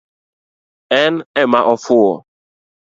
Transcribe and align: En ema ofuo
En 1.03 1.13
ema 1.43 1.61
ofuo 1.73 2.13